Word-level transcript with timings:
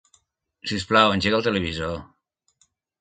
Si 0.71 0.79
us 0.81 0.85
plau, 0.93 1.13
engega 1.17 1.39
el 1.41 1.45
televisor. 1.49 1.95